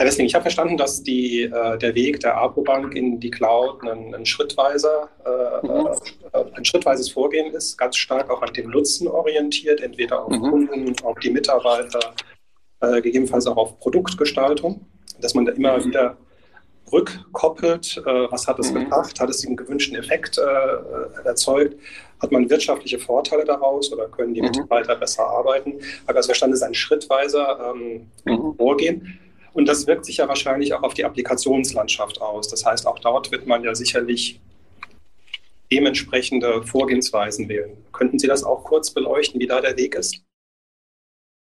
Herr 0.00 0.06
Wessling, 0.06 0.26
ich 0.26 0.34
habe 0.34 0.44
verstanden, 0.44 0.78
dass 0.78 1.02
die, 1.02 1.42
äh, 1.42 1.76
der 1.76 1.94
Weg 1.94 2.20
der 2.20 2.36
APO-Bank 2.38 2.94
in 2.94 3.20
die 3.20 3.30
Cloud 3.30 3.82
ein, 3.82 4.14
ein, 4.14 4.24
schrittweiser, 4.24 5.10
äh, 5.26 5.66
mhm. 5.66 5.88
äh, 6.32 6.56
ein 6.56 6.64
schrittweises 6.64 7.10
Vorgehen 7.10 7.52
ist, 7.52 7.76
ganz 7.76 7.96
stark 7.96 8.30
auch 8.30 8.40
an 8.40 8.54
dem 8.54 8.70
Nutzen 8.70 9.08
orientiert, 9.08 9.82
entweder 9.82 10.24
auf 10.24 10.32
mhm. 10.32 10.40
Kunden, 10.40 10.96
auf 11.04 11.18
die 11.18 11.28
Mitarbeiter, 11.28 12.14
äh, 12.80 13.00
gegebenenfalls 13.00 13.46
auch 13.46 13.56
auf 13.56 13.78
Produktgestaltung, 13.78 14.86
dass 15.20 15.34
man 15.34 15.44
da 15.46 15.52
immer 15.52 15.78
mhm. 15.78 15.84
wieder 15.86 16.16
rückkoppelt, 16.92 18.02
äh, 18.04 18.30
was 18.30 18.46
hat 18.46 18.58
es 18.58 18.72
mhm. 18.72 18.80
gebracht, 18.80 19.20
hat 19.20 19.30
es 19.30 19.40
den 19.40 19.56
gewünschten 19.56 19.96
Effekt 19.96 20.38
äh, 20.38 21.24
erzeugt, 21.24 21.76
hat 22.20 22.32
man 22.32 22.50
wirtschaftliche 22.50 22.98
Vorteile 22.98 23.44
daraus 23.44 23.92
oder 23.92 24.08
können 24.08 24.34
die 24.34 24.40
mhm. 24.40 24.48
Mitarbeiter 24.48 24.96
besser 24.96 25.24
arbeiten. 25.24 25.74
Aber 26.06 26.16
als 26.16 26.26
verstanden 26.26 26.54
ist 26.54 26.62
ein 26.62 26.74
schrittweiser 26.74 27.74
ähm, 27.74 28.06
mhm. 28.24 28.54
Vorgehen. 28.56 29.18
Und 29.52 29.68
das 29.68 29.86
wirkt 29.86 30.04
sich 30.04 30.18
ja 30.18 30.28
wahrscheinlich 30.28 30.74
auch 30.74 30.82
auf 30.82 30.94
die 30.94 31.04
Applikationslandschaft 31.04 32.20
aus. 32.20 32.48
Das 32.48 32.64
heißt, 32.64 32.86
auch 32.86 32.98
dort 33.00 33.32
wird 33.32 33.46
man 33.46 33.64
ja 33.64 33.74
sicherlich 33.74 34.40
dementsprechende 35.72 36.62
Vorgehensweisen 36.62 37.48
wählen. 37.48 37.76
Könnten 37.92 38.18
Sie 38.18 38.26
das 38.26 38.44
auch 38.44 38.64
kurz 38.64 38.90
beleuchten, 38.90 39.40
wie 39.40 39.46
da 39.46 39.60
der 39.60 39.76
Weg 39.76 39.94
ist? 39.94 40.22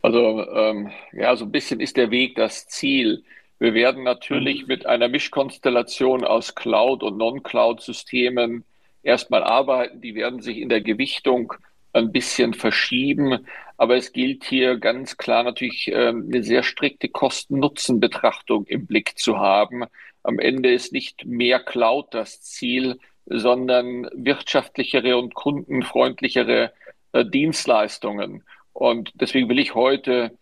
Also 0.02 0.48
ähm, 0.50 0.90
ja, 1.12 1.36
so 1.36 1.44
ein 1.44 1.52
bisschen 1.52 1.80
ist 1.80 1.96
der 1.96 2.10
Weg 2.10 2.36
das 2.36 2.66
Ziel. 2.66 3.24
Wir 3.58 3.74
werden 3.74 4.04
natürlich 4.04 4.62
mhm. 4.62 4.68
mit 4.68 4.86
einer 4.86 5.08
Mischkonstellation 5.08 6.24
aus 6.24 6.54
Cloud- 6.54 7.02
und 7.02 7.18
Non-Cloud-Systemen 7.18 8.64
erstmal 9.02 9.44
arbeiten. 9.44 10.00
Die 10.00 10.14
werden 10.14 10.40
sich 10.40 10.58
in 10.58 10.70
der 10.70 10.80
Gewichtung 10.80 11.52
ein 11.92 12.12
bisschen 12.12 12.54
verschieben. 12.54 13.46
Aber 13.76 13.96
es 13.96 14.12
gilt 14.12 14.44
hier 14.44 14.78
ganz 14.78 15.16
klar 15.16 15.42
natürlich 15.42 15.90
ähm, 15.92 16.28
eine 16.30 16.42
sehr 16.42 16.62
strikte 16.62 17.08
Kosten-Nutzen-Betrachtung 17.08 18.66
im 18.66 18.86
Blick 18.86 19.18
zu 19.18 19.38
haben. 19.38 19.84
Am 20.22 20.38
Ende 20.38 20.72
ist 20.72 20.92
nicht 20.92 21.24
mehr 21.26 21.60
Cloud 21.60 22.08
das 22.12 22.42
Ziel, 22.42 22.98
sondern 23.26 24.08
wirtschaftlichere 24.12 25.16
und 25.16 25.34
kundenfreundlichere 25.34 26.72
äh, 27.12 27.24
Dienstleistungen. 27.24 28.44
Und 28.80 29.10
deswegen 29.12 29.50
will 29.50 29.58
ich 29.58 29.74
heute 29.74 30.38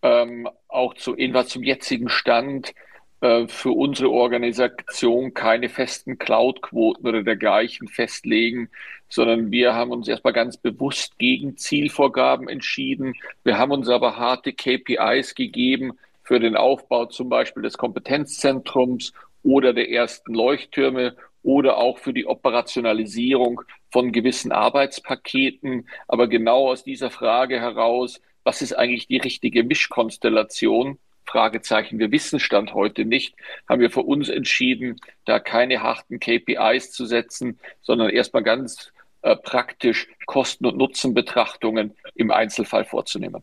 ähm, 0.00 0.48
auch 0.68 0.94
zu 0.94 1.18
etwas 1.18 1.48
zum 1.48 1.62
jetzigen 1.62 2.08
Stand 2.08 2.72
äh, 3.20 3.46
für 3.46 3.72
unsere 3.72 4.10
Organisation 4.10 5.34
keine 5.34 5.68
festen 5.68 6.16
Cloud-Quoten 6.16 7.06
oder 7.06 7.22
dergleichen 7.22 7.86
festlegen, 7.88 8.70
sondern 9.10 9.50
wir 9.50 9.74
haben 9.74 9.90
uns 9.90 10.08
erstmal 10.08 10.32
ganz 10.32 10.56
bewusst 10.56 11.18
gegen 11.18 11.58
Zielvorgaben 11.58 12.48
entschieden. 12.48 13.12
Wir 13.42 13.58
haben 13.58 13.72
uns 13.72 13.90
aber 13.90 14.16
harte 14.16 14.54
KPIs 14.54 15.34
gegeben 15.34 15.98
für 16.22 16.40
den 16.40 16.56
Aufbau 16.56 17.04
zum 17.04 17.28
Beispiel 17.28 17.64
des 17.64 17.76
Kompetenzzentrums 17.76 19.12
oder 19.42 19.74
der 19.74 19.90
ersten 19.90 20.32
Leuchttürme 20.32 21.16
oder 21.44 21.76
auch 21.76 21.98
für 21.98 22.12
die 22.12 22.26
Operationalisierung 22.26 23.60
von 23.92 24.10
gewissen 24.10 24.50
Arbeitspaketen. 24.50 25.88
Aber 26.08 26.26
genau 26.26 26.70
aus 26.70 26.82
dieser 26.82 27.10
Frage 27.10 27.60
heraus, 27.60 28.20
was 28.42 28.62
ist 28.62 28.72
eigentlich 28.72 29.06
die 29.06 29.18
richtige 29.18 29.62
Mischkonstellation? 29.62 30.98
Fragezeichen, 31.26 31.98
wir 31.98 32.10
wissen 32.10 32.40
Stand 32.40 32.74
heute 32.74 33.04
nicht, 33.04 33.34
haben 33.68 33.80
wir 33.80 33.90
für 33.90 34.02
uns 34.02 34.28
entschieden, 34.28 35.00
da 35.24 35.38
keine 35.38 35.82
harten 35.82 36.20
KPIs 36.20 36.92
zu 36.92 37.06
setzen, 37.06 37.58
sondern 37.80 38.10
erstmal 38.10 38.42
ganz 38.42 38.92
äh, 39.22 39.36
praktisch 39.36 40.08
Kosten- 40.26 40.66
und 40.66 40.76
Nutzenbetrachtungen 40.76 41.94
im 42.14 42.30
Einzelfall 42.30 42.84
vorzunehmen. 42.84 43.42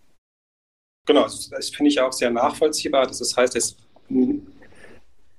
Genau, 1.08 1.24
das 1.24 1.70
finde 1.70 1.90
ich 1.90 2.00
auch 2.00 2.14
sehr 2.14 2.30
nachvollziehbar. 2.30 3.08
Das 3.08 3.36
heißt, 3.36 3.56
es 3.56 3.78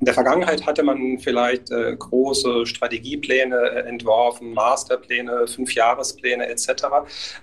in 0.03 0.07
der 0.07 0.15
Vergangenheit 0.15 0.67
hatte 0.67 0.83
man 0.83 1.21
vielleicht 1.21 1.71
äh, 1.71 1.95
große 1.97 2.67
Strategiepläne 2.67 3.55
äh, 3.55 3.89
entworfen, 3.89 4.53
Masterpläne, 4.53 5.47
Fünfjahrespläne 5.47 6.49
etc. 6.49 6.87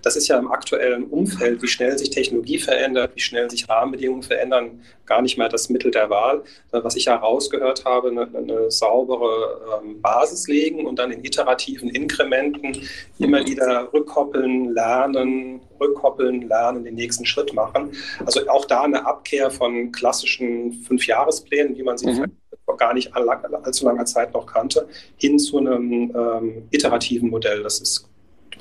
Das 0.01 0.17
ist 0.17 0.27
ja 0.27 0.37
im 0.37 0.51
aktuellen 0.51 1.05
Umfeld, 1.05 1.61
wie 1.61 1.69
schnell 1.69 1.97
sich 1.97 2.09
Technologie 2.09 2.59
verändert, 2.59 3.13
wie 3.15 3.21
schnell 3.21 3.49
sich 3.49 3.69
Rahmenbedingungen 3.69 4.23
verändern, 4.23 4.81
gar 5.05 5.21
nicht 5.21 5.37
mehr 5.37 5.47
das 5.47 5.69
Mittel 5.69 5.89
der 5.89 6.09
Wahl. 6.09 6.43
Äh, 6.73 6.83
was 6.83 6.97
ich 6.97 7.05
ja 7.05 7.15
rausgehört 7.15 7.85
habe, 7.85 8.09
eine, 8.09 8.27
eine 8.35 8.69
saubere 8.69 9.81
ähm, 9.81 10.01
Basis 10.01 10.49
legen 10.49 10.85
und 10.85 10.99
dann 10.99 11.11
in 11.11 11.23
iterativen 11.23 11.89
Inkrementen 11.89 12.85
immer 13.19 13.39
wieder 13.47 13.87
rückkoppeln, 13.93 14.73
lernen, 14.73 15.61
rückkoppeln, 15.79 16.47
lernen, 16.47 16.83
den 16.83 16.95
nächsten 16.95 17.25
Schritt 17.25 17.53
machen. 17.53 17.91
Also 18.25 18.47
auch 18.49 18.65
da 18.65 18.83
eine 18.83 19.05
Abkehr 19.05 19.51
von 19.51 19.91
klassischen 19.91 20.73
Fünfjahresplänen, 20.73 21.77
wie 21.77 21.83
man 21.83 21.97
sie 21.97 22.07
mhm 22.07 22.31
gar 22.79 22.93
nicht 22.95 23.15
allzu 23.15 23.85
langer 23.85 24.05
Zeit 24.05 24.33
noch 24.33 24.47
kannte, 24.47 24.87
hin 25.17 25.37
zu 25.37 25.59
einem 25.59 26.11
ähm, 26.15 26.67
iterativen 26.71 27.29
Modell. 27.29 27.61
Das 27.61 27.79
ist 27.79 28.09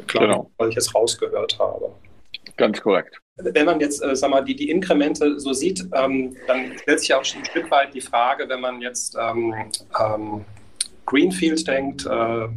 klar, 0.07 0.27
genau. 0.27 0.51
weil 0.59 0.69
ich 0.69 0.77
es 0.77 0.95
rausgehört 0.95 1.59
habe. 1.59 1.91
Ganz 2.57 2.81
korrekt. 2.83 3.19
Wenn 3.37 3.67
man 3.67 3.79
jetzt, 3.79 4.03
äh, 4.03 4.17
sag 4.17 4.31
mal, 4.31 4.43
die, 4.43 4.57
die 4.57 4.69
Inkremente 4.69 5.39
so 5.39 5.53
sieht, 5.53 5.87
ähm, 5.95 6.37
dann 6.49 6.77
stellt 6.77 7.01
sich 7.01 7.15
auch 7.15 7.25
schon 7.25 7.43
ein 7.43 7.45
Stück 7.45 7.71
weit 7.71 7.95
die 7.95 8.01
Frage, 8.01 8.49
wenn 8.49 8.61
man 8.61 8.83
jetzt 8.83 9.17
ähm, 9.19 9.55
ähm, 9.99 10.45
Greenfield 11.07 11.67
denkt, 11.67 12.05
äh, 12.05 12.49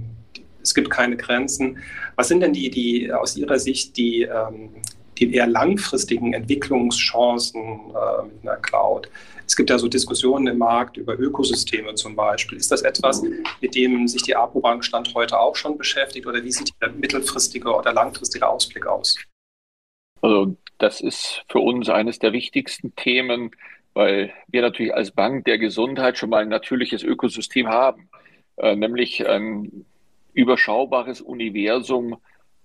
es 0.62 0.74
gibt 0.74 0.90
keine 0.90 1.18
Grenzen. 1.18 1.80
Was 2.16 2.28
sind 2.28 2.42
denn 2.42 2.54
die, 2.54 2.70
die 2.70 3.12
aus 3.12 3.36
Ihrer 3.36 3.60
Sicht 3.60 3.98
die, 3.98 4.24
ähm, 4.24 4.70
die 5.18 5.34
eher 5.34 5.48
langfristigen 5.48 6.34
Entwicklungschancen 6.34 7.62
äh, 7.62 8.24
mit 8.24 8.44
einer 8.44 8.58
Cloud? 8.58 9.10
Es 9.46 9.58
gibt 9.58 9.70
ja 9.70 9.78
so 9.78 9.90
Diskussionen 9.90 10.48
im 10.48 10.60
Markt 10.60 10.96
über 10.96 11.20
Ökosysteme 11.20 11.94
zum 11.96 12.16
Beispiel. 12.16 12.58
Ist 12.58 12.72
das 12.72 12.84
etwas, 12.84 13.22
mit 13.60 13.76
dem 13.76 14.08
sich 14.08 14.24
die 14.24 14.36
APO-Bank 14.36 14.86
Stand 14.86 15.14
heute 15.14 15.38
auch 15.38 15.58
schon 15.58 15.78
beschäftigt 15.78 16.26
oder 16.26 16.42
wie 16.42 16.52
sieht 16.52 16.72
der 16.82 16.92
mittelfristige 16.92 17.70
oder 17.70 17.92
langfristige 17.92 18.48
Ausblick 18.48 18.88
aus? 18.88 19.18
Also 20.22 20.56
das 20.78 21.02
ist 21.02 21.44
für 21.50 21.60
uns 21.60 21.90
eines 21.90 22.20
der 22.20 22.32
wichtigsten 22.32 22.96
Themen, 22.96 23.52
weil 23.94 24.32
wir 24.48 24.62
natürlich 24.62 24.94
als 24.94 25.12
Bank 25.12 25.46
der 25.46 25.58
Gesundheit 25.58 26.18
schon 26.18 26.30
mal 26.30 26.44
ein 26.44 26.50
natürliches 26.50 27.04
Ökosystem 27.04 27.68
haben, 27.68 28.10
äh, 28.58 28.76
nämlich 28.76 29.28
ein 29.28 29.86
überschaubares 30.34 31.22
Universum 31.22 32.18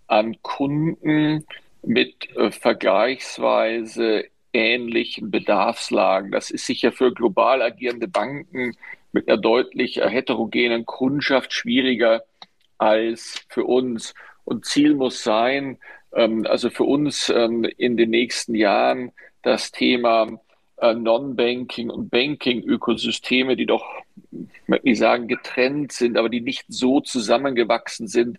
an 0.07 0.37
Kunden 0.43 1.45
mit 1.83 2.35
äh, 2.37 2.51
vergleichsweise 2.51 4.25
ähnlichen 4.53 5.31
Bedarfslagen. 5.31 6.33
Das 6.33 6.51
ist 6.51 6.67
sicher 6.67 6.93
für 6.93 7.13
global 7.13 7.63
agierende 7.63 8.09
Banken 8.09 8.77
mit 9.13 9.29
einer 9.29 9.37
deutlich 9.37 9.97
heterogenen 9.97 10.87
Kundschaft 10.87 11.53
schwieriger 11.53 12.23
als 12.79 13.45
für 13.49 13.65
uns. 13.65 14.15
Und 14.45 14.65
Ziel 14.65 14.95
muss 14.95 15.23
sein, 15.23 15.79
ähm, 16.15 16.47
also 16.49 16.71
für 16.71 16.85
uns 16.85 17.29
ähm, 17.29 17.65
in 17.65 17.97
den 17.97 18.11
nächsten 18.11 18.55
Jahren 18.55 19.13
das 19.43 19.73
Thema 19.73 20.39
äh, 20.79 20.95
Non-Banking 20.95 21.91
und 21.91 22.11
Banking-Ökosysteme, 22.11 23.57
die 23.57 23.67
doch 23.67 23.85
möchte 24.67 24.87
nicht 24.87 24.99
sagen 24.99 25.29
getrennt 25.29 25.93
sind, 25.93 26.17
aber 26.17 26.29
die 26.29 26.41
nicht 26.41 26.65
so 26.69 27.01
zusammengewachsen 27.01 28.09
sind, 28.09 28.39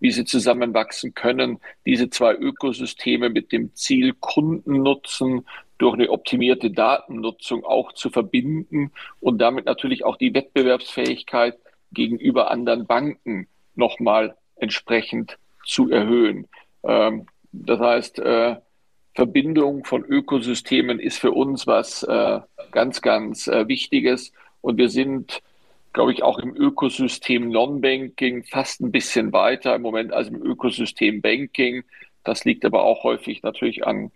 wie 0.00 0.10
sie 0.10 0.24
zusammenwachsen 0.24 1.14
können. 1.14 1.58
Diese 1.86 2.10
zwei 2.10 2.34
Ökosysteme 2.34 3.28
mit 3.28 3.52
dem 3.52 3.74
Ziel 3.74 4.14
Kundennutzen 4.18 5.46
durch 5.78 5.94
eine 5.94 6.10
optimierte 6.10 6.70
Datennutzung 6.70 7.64
auch 7.64 7.92
zu 7.92 8.10
verbinden 8.10 8.92
und 9.20 9.38
damit 9.38 9.66
natürlich 9.66 10.04
auch 10.04 10.16
die 10.16 10.34
Wettbewerbsfähigkeit 10.34 11.56
gegenüber 11.92 12.50
anderen 12.50 12.86
Banken 12.86 13.48
nochmal 13.74 14.36
entsprechend 14.56 15.38
zu 15.64 15.90
erhöhen. 15.90 16.48
Ähm, 16.82 17.26
das 17.52 17.78
heißt, 17.80 18.18
äh, 18.18 18.56
Verbindung 19.14 19.84
von 19.84 20.04
Ökosystemen 20.04 21.00
ist 21.00 21.18
für 21.18 21.32
uns 21.32 21.66
was 21.66 22.02
äh, 22.02 22.40
ganz, 22.70 23.02
ganz 23.02 23.48
äh, 23.48 23.66
Wichtiges. 23.66 24.32
Und 24.60 24.76
wir 24.76 24.88
sind, 24.88 25.42
glaube 25.92 26.12
ich, 26.12 26.22
auch 26.22 26.38
im 26.38 26.56
Ökosystem 26.56 27.48
Non-Banking 27.48 28.44
fast 28.44 28.80
ein 28.80 28.92
bisschen 28.92 29.32
weiter 29.32 29.74
im 29.74 29.82
Moment 29.82 30.12
als 30.12 30.28
im 30.28 30.42
Ökosystem 30.42 31.20
Banking. 31.20 31.84
Das 32.24 32.44
liegt 32.44 32.64
aber 32.64 32.82
auch 32.82 33.04
häufig 33.04 33.42
natürlich 33.42 33.86
an, 33.86 34.10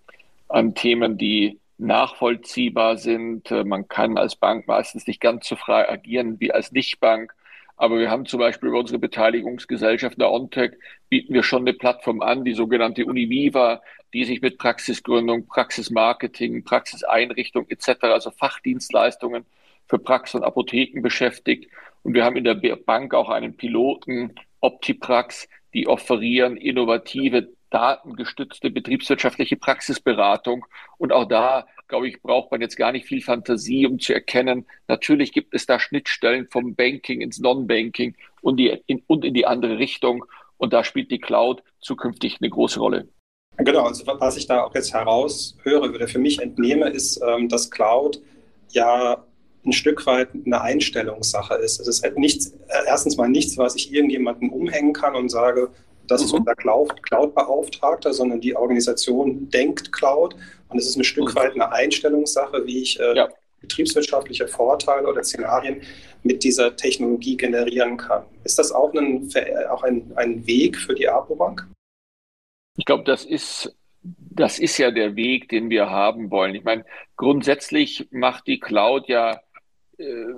an 0.49 0.75
Themen, 0.75 1.19
die 1.19 1.59
nachvollziehbar 1.79 2.97
sind. 2.97 3.51
Äh, 3.51 3.65
man 3.65 3.89
kann 3.89 4.19
als 4.19 4.37
Bank 4.37 4.67
meistens 4.67 5.07
nicht 5.07 5.21
ganz 5.21 5.49
so 5.49 5.57
frei 5.57 5.89
agieren 5.89 6.39
wie 6.41 6.53
als 6.53 6.73
Nichtbank. 6.73 7.35
Aber 7.77 7.99
wir 7.99 8.11
haben 8.11 8.27
zum 8.27 8.39
Beispiel 8.39 8.69
über 8.69 8.79
unsere 8.79 8.99
Beteiligungsgesellschaft 8.99 10.21
der 10.21 10.31
OnTech 10.31 10.73
bieten 11.09 11.35
wir 11.35 11.43
schon 11.43 11.63
eine 11.63 11.73
Plattform 11.73 12.21
an, 12.21 12.45
die 12.45 12.53
sogenannte 12.53 13.05
Univiva, 13.05 13.83
die 14.13 14.25
sich 14.25 14.41
mit 14.41 14.59
Praxisgründung, 14.59 15.47
Praxismarketing, 15.47 16.65
Praxiseinrichtung 16.65 17.69
etc., 17.69 18.03
also 18.03 18.31
Fachdienstleistungen 18.31 19.45
für 19.93 19.99
Praxis 19.99 20.37
und 20.37 20.45
Apotheken 20.45 21.03
beschäftigt. 21.03 21.71
Und 22.03 22.15
wir 22.15 22.25
haben 22.25 22.37
in 22.37 22.45
der 22.45 22.55
Bank 22.55 23.13
auch 23.13 23.29
einen 23.29 23.59
Piloten, 23.59 24.35
Optiprax, 24.61 25.49
die 25.75 25.87
offerieren 25.87 26.57
innovative 26.57 27.49
datengestützte 27.69 28.71
betriebswirtschaftliche 28.71 29.57
Praxisberatung. 29.57 30.65
Und 30.97 31.13
auch 31.13 31.27
da, 31.27 31.67
glaube 31.89 32.09
ich, 32.09 32.23
braucht 32.23 32.51
man 32.51 32.63
jetzt 32.63 32.77
gar 32.77 32.93
nicht 32.93 33.07
viel 33.07 33.21
Fantasie, 33.21 33.87
um 33.87 33.99
zu 33.99 34.15
erkennen, 34.15 34.67
natürlich 34.89 35.31
gibt 35.31 35.55
es 35.55 35.67
da 35.67 35.79
Schnittstellen 35.79 36.49
vom 36.51 36.75
Banking 36.75 37.21
ins 37.21 37.39
Non-Banking 37.39 38.17
und, 38.41 38.61
in, 38.61 39.03
und 39.07 39.27
in 39.27 39.35
die 39.35 39.47
andere 39.47 39.77
Richtung. 39.79 40.25
Und 40.57 40.73
da 40.73 40.85
spielt 40.85 41.11
die 41.11 41.21
Cloud 41.21 41.63
zukünftig 41.81 42.39
eine 42.41 42.49
große 42.49 42.81
Rolle. 42.81 43.09
Genau, 43.59 43.85
also 43.85 44.07
was 44.07 44.39
ich 44.39 44.47
da 44.47 44.65
auch 44.65 44.75
jetzt 44.75 44.95
heraushöre 44.95 45.91
oder 45.91 46.09
für 46.09 46.19
mich 46.19 46.41
entnehme, 46.41 46.89
ist, 46.89 47.21
ähm, 47.27 47.51
dass 47.51 47.71
Cloud 47.71 48.23
ja 48.71 49.23
ein 49.65 49.73
Stück 49.73 50.07
weit 50.07 50.29
eine 50.45 50.61
Einstellungssache 50.61 51.55
ist. 51.55 51.81
Es 51.81 51.87
ist 51.87 52.17
nichts, 52.17 52.49
äh, 52.69 52.87
erstens 52.87 53.17
mal 53.17 53.29
nichts, 53.29 53.57
was 53.59 53.77
ich 53.77 53.93
irgendjemandem 53.93 54.51
umhängen 54.51 54.93
kann 54.93 55.15
und 55.15 55.29
sage, 55.29 55.71
das 56.09 56.21
mhm. 56.21 56.27
ist 56.27 56.33
unser 56.33 56.55
Cloud-Beauftragter, 56.55 58.13
sondern 58.13 58.41
die 58.41 58.57
Organisation 58.57 59.49
denkt 59.51 59.93
Cloud 59.93 60.35
und 60.69 60.79
es 60.79 60.89
ist 60.89 60.97
ein 60.97 61.05
Stück 61.05 61.35
mhm. 61.35 61.39
weit 61.39 61.53
eine 61.53 61.71
Einstellungssache, 61.71 62.67
wie 62.67 62.83
ich 62.83 62.99
äh, 62.99 63.15
ja. 63.15 63.29
betriebswirtschaftliche 63.61 64.49
Vorteile 64.49 65.07
oder 65.07 65.23
Szenarien 65.23 65.83
mit 66.25 66.43
dieser 66.43 66.75
Technologie 66.75 67.37
generieren 67.37 67.97
kann. 67.97 68.25
Ist 68.45 68.59
das 68.59 68.73
auch 68.73 68.93
ein, 68.95 69.29
auch 69.71 69.83
ein, 69.85 70.13
ein 70.17 70.47
Weg 70.47 70.77
für 70.77 70.95
die 70.95 71.09
APO-Bank? 71.09 71.69
Ich 72.77 72.85
glaube, 72.85 73.05
das 73.05 73.25
ist 73.25 73.75
das 74.05 74.59
ist 74.59 74.79
ja 74.79 74.91
der 74.91 75.15
Weg, 75.17 75.49
den 75.49 75.71
wir 75.71 75.91
haben 75.91 76.31
wollen. 76.31 76.55
Ich 76.55 76.65
meine, 76.65 76.85
grundsätzlich 77.17 78.09
macht 78.11 78.47
die 78.47 78.59
Cloud 78.59 79.09
ja 79.09 79.41
äh, 80.03 80.35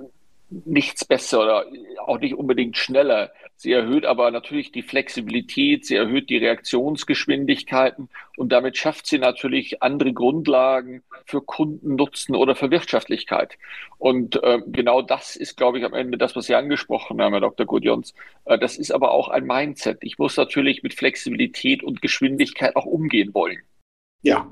nichts 0.49 1.05
besser 1.05 1.41
oder 1.41 1.65
auch 2.05 2.19
nicht 2.19 2.35
unbedingt 2.35 2.77
schneller. 2.77 3.31
Sie 3.57 3.71
erhöht 3.71 4.05
aber 4.05 4.31
natürlich 4.31 4.71
die 4.71 4.83
Flexibilität, 4.83 5.85
sie 5.85 5.95
erhöht 5.95 6.29
die 6.29 6.37
Reaktionsgeschwindigkeiten 6.37 8.09
und 8.37 8.51
damit 8.51 8.77
schafft 8.77 9.07
sie 9.07 9.17
natürlich 9.17 9.81
andere 9.81 10.13
Grundlagen 10.13 11.03
für 11.25 11.41
Kundennutzen 11.41 12.35
oder 12.35 12.55
für 12.55 12.69
Wirtschaftlichkeit. 12.69 13.57
Und 13.97 14.41
äh, 14.43 14.61
genau 14.67 15.01
das 15.01 15.35
ist, 15.35 15.57
glaube 15.57 15.79
ich, 15.79 15.85
am 15.85 15.93
Ende 15.93 16.17
das, 16.17 16.35
was 16.35 16.45
Sie 16.45 16.55
angesprochen 16.55 17.21
haben, 17.21 17.33
Herr 17.33 17.41
Dr. 17.41 17.65
Gudjons. 17.65 18.13
Äh, 18.43 18.59
das 18.59 18.77
ist 18.77 18.91
aber 18.91 19.11
auch 19.11 19.29
ein 19.29 19.45
Mindset. 19.45 19.99
Ich 20.01 20.17
muss 20.19 20.37
natürlich 20.37 20.83
mit 20.83 20.93
Flexibilität 20.93 21.81
und 21.81 22.01
Geschwindigkeit 22.01 22.75
auch 22.75 22.85
umgehen 22.85 23.33
wollen. 23.33 23.59
Ja, 24.21 24.49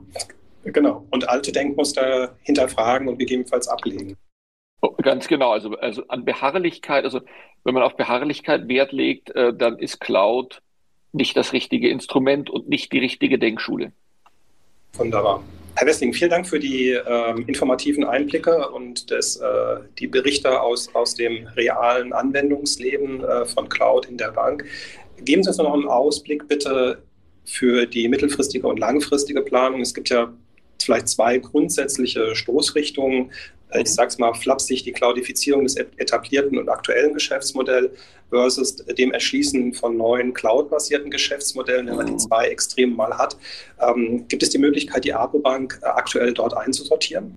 genau. 0.64 1.06
Und 1.12 1.30
alte 1.30 1.52
Denkmuster 1.52 2.38
hinterfragen 2.42 3.08
und 3.10 3.20
gegebenenfalls 3.20 3.68
ablegen. 3.68 4.18
Ganz 5.02 5.28
genau, 5.28 5.52
also, 5.52 5.76
also 5.78 6.04
an 6.08 6.26
Beharrlichkeit, 6.26 7.06
also 7.06 7.22
wenn 7.64 7.74
man 7.74 7.84
auf 7.84 7.96
Beharrlichkeit 7.96 8.68
Wert 8.68 8.92
legt, 8.92 9.30
äh, 9.36 9.54
dann 9.54 9.80
ist 9.80 10.00
Cloud 10.00 10.62
nicht 11.14 11.38
das 11.38 11.54
richtige 11.54 11.90
Instrument 11.90 12.50
und 12.50 12.68
nicht 12.68 12.92
die 12.92 13.00
richtige 13.00 13.40
Denkschule. 13.40 13.94
Wunderbar. 14.94 15.44
Herr 15.76 15.88
Wessling, 15.88 16.14
vielen 16.14 16.30
Dank 16.30 16.48
für 16.48 16.60
die 16.60 16.90
äh, 16.90 17.42
informativen 17.48 18.04
Einblicke 18.04 18.70
und 18.70 19.10
das, 19.10 19.38
äh, 19.38 19.78
die 19.98 20.08
Berichte 20.08 20.62
aus, 20.62 20.94
aus 20.94 21.16
dem 21.16 21.48
realen 21.56 22.14
Anwendungsleben 22.14 23.24
äh, 23.24 23.46
von 23.46 23.70
Cloud 23.70 24.06
in 24.06 24.18
der 24.18 24.32
Bank. 24.32 24.66
Geben 25.24 25.44
Sie 25.44 25.50
uns 25.50 25.58
noch 25.58 25.74
einen 25.74 25.88
Ausblick 25.88 26.48
bitte 26.48 27.02
für 27.46 27.88
die 27.88 28.08
mittelfristige 28.08 28.68
und 28.68 28.80
langfristige 28.80 29.42
Planung. 29.42 29.82
Es 29.82 29.94
gibt 29.94 30.10
ja 30.10 30.32
vielleicht 30.84 31.08
zwei 31.08 31.40
grundsätzliche 31.40 32.36
Stoßrichtungen. 32.36 33.32
Ich 33.76 33.94
sage 33.94 34.10
es 34.10 34.18
mal 34.18 34.34
flapsig, 34.34 34.84
die 34.84 34.92
Cloudifizierung 34.92 35.64
des 35.64 35.76
etablierten 35.76 36.58
und 36.58 36.70
aktuellen 36.70 37.14
Geschäftsmodells 37.14 37.92
versus 38.30 38.76
dem 38.78 39.12
Erschließen 39.12 39.74
von 39.74 39.98
neuen 39.98 40.34
Cloud-basierten 40.34 41.10
Geschäftsmodellen, 41.10 41.88
wenn 41.88 41.96
man 41.96 42.08
die 42.08 42.18
zwei 42.18 42.48
Extreme 42.48 42.94
mal 42.96 43.18
hat. 43.18 43.38
Ähm, 43.80 44.28
gibt 44.28 44.44
es 44.44 44.50
die 44.50 44.58
Möglichkeit, 44.58 45.06
die 45.06 45.14
APO-Bank 45.14 45.80
äh, 45.82 45.86
aktuell 45.86 46.34
dort 46.34 46.56
einzusortieren? 46.56 47.36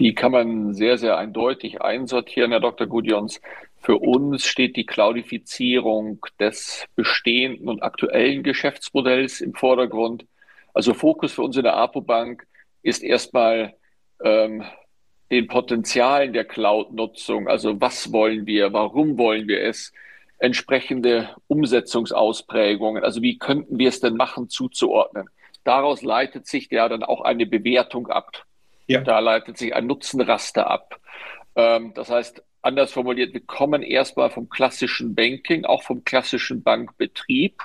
Die 0.00 0.14
kann 0.14 0.32
man 0.32 0.74
sehr, 0.74 0.96
sehr 0.96 1.16
eindeutig 1.16 1.80
einsortieren, 1.82 2.52
Herr 2.52 2.60
Dr. 2.60 2.86
Gudjons. 2.86 3.40
Für 3.80 3.96
uns 3.96 4.46
steht 4.46 4.76
die 4.76 4.86
Cloudifizierung 4.86 6.24
des 6.38 6.86
bestehenden 6.94 7.68
und 7.68 7.82
aktuellen 7.82 8.42
Geschäftsmodells 8.42 9.40
im 9.40 9.54
Vordergrund. 9.54 10.26
Also 10.74 10.94
Fokus 10.94 11.32
für 11.32 11.42
uns 11.42 11.56
in 11.56 11.64
der 11.64 11.76
APO-Bank 11.76 12.46
ist 12.82 13.02
erstmal 13.02 13.74
ähm, 14.22 14.64
den 15.30 15.46
Potenzialen 15.46 16.32
der 16.32 16.44
Cloud-Nutzung, 16.44 17.48
also 17.48 17.80
was 17.80 18.12
wollen 18.12 18.46
wir, 18.46 18.72
warum 18.72 19.18
wollen 19.18 19.46
wir 19.46 19.62
es, 19.62 19.92
entsprechende 20.38 21.30
Umsetzungsausprägungen, 21.48 23.02
also 23.02 23.22
wie 23.22 23.38
könnten 23.38 23.78
wir 23.78 23.88
es 23.88 24.00
denn 24.00 24.14
machen, 24.14 24.48
zuzuordnen. 24.48 25.28
Daraus 25.64 26.02
leitet 26.02 26.46
sich 26.46 26.70
ja 26.70 26.88
dann 26.88 27.02
auch 27.02 27.20
eine 27.22 27.44
Bewertung 27.44 28.08
ab. 28.08 28.44
Ja. 28.86 29.00
Da 29.00 29.18
leitet 29.18 29.58
sich 29.58 29.74
ein 29.74 29.86
Nutzenraster 29.86 30.70
ab. 30.70 30.98
Ähm, 31.56 31.92
das 31.94 32.08
heißt, 32.08 32.42
anders 32.62 32.92
formuliert, 32.92 33.34
wir 33.34 33.44
kommen 33.44 33.82
erstmal 33.82 34.30
vom 34.30 34.48
klassischen 34.48 35.14
Banking, 35.14 35.64
auch 35.64 35.82
vom 35.82 36.04
klassischen 36.04 36.62
Bankbetrieb 36.62 37.62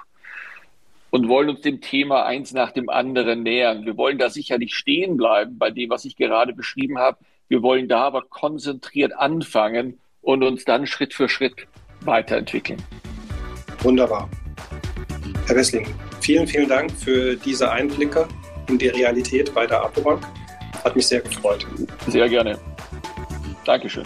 und 1.11 1.29
wollen 1.29 1.49
uns 1.49 1.61
dem 1.61 1.79
Thema 1.79 2.25
eins 2.25 2.53
nach 2.53 2.71
dem 2.71 2.89
anderen 2.89 3.43
nähern. 3.43 3.85
Wir 3.85 3.97
wollen 3.97 4.17
da 4.17 4.29
sicherlich 4.29 4.73
stehen 4.73 5.15
bleiben 5.15 5.57
bei 5.57 5.69
dem, 5.69 5.91
was 5.91 6.05
ich 6.05 6.15
gerade 6.15 6.53
beschrieben 6.53 6.97
habe. 6.97 7.19
Wir 7.47 7.61
wollen 7.61 7.87
da 7.87 8.01
aber 8.03 8.23
konzentriert 8.23 9.13
anfangen 9.15 9.99
und 10.21 10.43
uns 10.43 10.65
dann 10.65 10.87
Schritt 10.87 11.13
für 11.13 11.29
Schritt 11.29 11.67
weiterentwickeln. 12.01 12.81
Wunderbar. 13.81 14.29
Herr 15.47 15.55
Wessling, 15.55 15.93
vielen, 16.21 16.47
vielen 16.47 16.69
Dank 16.69 16.91
für 16.91 17.35
diese 17.35 17.69
Einblicke 17.69 18.27
in 18.69 18.77
die 18.77 18.87
Realität 18.87 19.53
bei 19.53 19.67
der 19.67 19.83
Apobank. 19.83 20.25
Hat 20.83 20.95
mich 20.95 21.07
sehr 21.07 21.21
gefreut. 21.21 21.65
Sehr 22.07 22.29
gerne. 22.29 22.59
Dankeschön. 23.65 24.05